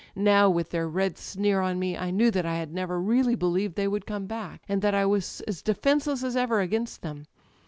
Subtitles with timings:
[0.15, 3.75] Now, with their red sneer on me, I knew that I had never really believed
[3.75, 7.27] they would come back, and that I was as defenceless as ever against them